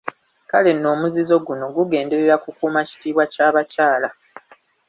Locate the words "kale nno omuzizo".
0.49-1.35